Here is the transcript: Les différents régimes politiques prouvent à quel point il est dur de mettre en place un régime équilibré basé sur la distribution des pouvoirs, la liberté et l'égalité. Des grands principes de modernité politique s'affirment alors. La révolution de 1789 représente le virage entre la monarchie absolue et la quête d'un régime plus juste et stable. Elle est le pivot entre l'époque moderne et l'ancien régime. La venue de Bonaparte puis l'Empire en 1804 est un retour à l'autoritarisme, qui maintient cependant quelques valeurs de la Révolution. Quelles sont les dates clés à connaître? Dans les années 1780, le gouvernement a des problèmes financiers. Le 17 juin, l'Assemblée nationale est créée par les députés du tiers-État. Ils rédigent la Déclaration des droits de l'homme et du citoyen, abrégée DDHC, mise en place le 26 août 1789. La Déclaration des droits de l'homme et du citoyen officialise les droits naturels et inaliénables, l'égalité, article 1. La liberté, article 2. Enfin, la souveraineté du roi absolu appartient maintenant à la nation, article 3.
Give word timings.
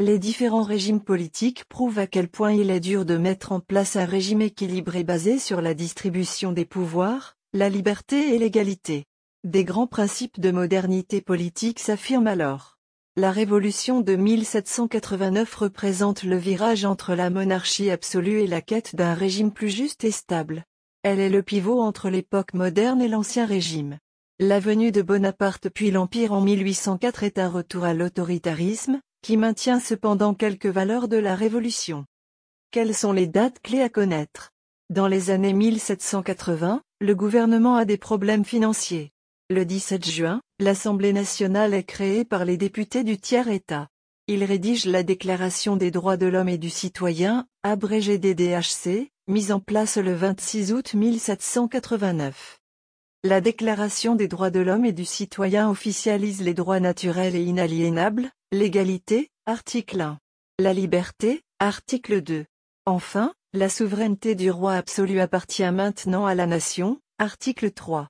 Les 0.00 0.18
différents 0.18 0.64
régimes 0.64 1.00
politiques 1.00 1.64
prouvent 1.66 2.00
à 2.00 2.08
quel 2.08 2.26
point 2.26 2.50
il 2.50 2.70
est 2.70 2.80
dur 2.80 3.04
de 3.04 3.16
mettre 3.16 3.52
en 3.52 3.60
place 3.60 3.94
un 3.94 4.04
régime 4.04 4.42
équilibré 4.42 5.04
basé 5.04 5.38
sur 5.38 5.60
la 5.60 5.72
distribution 5.72 6.50
des 6.50 6.64
pouvoirs, 6.64 7.36
la 7.52 7.68
liberté 7.68 8.34
et 8.34 8.38
l'égalité. 8.38 9.04
Des 9.44 9.62
grands 9.62 9.86
principes 9.86 10.40
de 10.40 10.50
modernité 10.50 11.20
politique 11.20 11.78
s'affirment 11.78 12.26
alors. 12.26 12.76
La 13.14 13.30
révolution 13.30 14.00
de 14.00 14.16
1789 14.16 15.54
représente 15.54 16.24
le 16.24 16.38
virage 16.38 16.84
entre 16.84 17.14
la 17.14 17.30
monarchie 17.30 17.92
absolue 17.92 18.40
et 18.40 18.48
la 18.48 18.62
quête 18.62 18.96
d'un 18.96 19.14
régime 19.14 19.52
plus 19.52 19.70
juste 19.70 20.02
et 20.02 20.10
stable. 20.10 20.64
Elle 21.04 21.20
est 21.20 21.30
le 21.30 21.44
pivot 21.44 21.80
entre 21.80 22.10
l'époque 22.10 22.52
moderne 22.52 23.00
et 23.00 23.06
l'ancien 23.06 23.46
régime. 23.46 23.98
La 24.40 24.58
venue 24.58 24.90
de 24.90 25.02
Bonaparte 25.02 25.68
puis 25.68 25.92
l'Empire 25.92 26.32
en 26.32 26.40
1804 26.40 27.22
est 27.22 27.38
un 27.38 27.48
retour 27.48 27.84
à 27.84 27.94
l'autoritarisme, 27.94 29.00
qui 29.24 29.38
maintient 29.38 29.80
cependant 29.80 30.34
quelques 30.34 30.66
valeurs 30.66 31.08
de 31.08 31.16
la 31.16 31.34
Révolution. 31.34 32.04
Quelles 32.70 32.94
sont 32.94 33.12
les 33.12 33.26
dates 33.26 33.58
clés 33.62 33.80
à 33.80 33.88
connaître? 33.88 34.50
Dans 34.90 35.06
les 35.06 35.30
années 35.30 35.54
1780, 35.54 36.82
le 37.00 37.14
gouvernement 37.14 37.76
a 37.76 37.86
des 37.86 37.96
problèmes 37.96 38.44
financiers. 38.44 39.12
Le 39.48 39.64
17 39.64 40.06
juin, 40.06 40.42
l'Assemblée 40.60 41.14
nationale 41.14 41.72
est 41.72 41.84
créée 41.84 42.26
par 42.26 42.44
les 42.44 42.58
députés 42.58 43.02
du 43.02 43.16
tiers-État. 43.16 43.88
Ils 44.26 44.44
rédigent 44.44 44.90
la 44.90 45.02
Déclaration 45.02 45.76
des 45.76 45.90
droits 45.90 46.18
de 46.18 46.26
l'homme 46.26 46.50
et 46.50 46.58
du 46.58 46.68
citoyen, 46.68 47.46
abrégée 47.62 48.18
DDHC, 48.18 49.10
mise 49.26 49.52
en 49.52 49.60
place 49.60 49.96
le 49.96 50.12
26 50.12 50.74
août 50.74 50.92
1789. 50.92 52.60
La 53.26 53.40
Déclaration 53.40 54.16
des 54.16 54.28
droits 54.28 54.50
de 54.50 54.60
l'homme 54.60 54.84
et 54.84 54.92
du 54.92 55.06
citoyen 55.06 55.70
officialise 55.70 56.42
les 56.42 56.52
droits 56.52 56.78
naturels 56.78 57.34
et 57.34 57.42
inaliénables, 57.42 58.30
l'égalité, 58.54 59.30
article 59.46 60.00
1. 60.00 60.18
La 60.60 60.72
liberté, 60.72 61.42
article 61.58 62.22
2. 62.22 62.46
Enfin, 62.86 63.34
la 63.52 63.68
souveraineté 63.68 64.36
du 64.36 64.48
roi 64.48 64.74
absolu 64.74 65.18
appartient 65.18 65.68
maintenant 65.72 66.24
à 66.24 66.36
la 66.36 66.46
nation, 66.46 67.00
article 67.18 67.72
3. 67.72 68.02